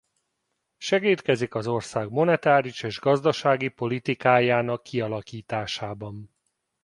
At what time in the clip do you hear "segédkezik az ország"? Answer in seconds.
0.77-2.09